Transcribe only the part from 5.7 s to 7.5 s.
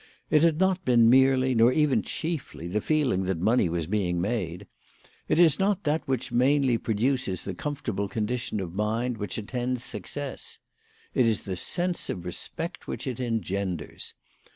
that which mainly produces